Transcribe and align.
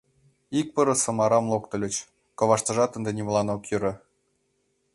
—Ик 0.59 0.67
пырысым 0.75 1.17
арам 1.25 1.45
локтыльыч, 1.51 1.95
коваштыжат 2.39 2.91
ынде 2.97 3.11
нимолан 3.13 3.47
ок 3.55 3.63
йӧрӧ. 3.69 3.93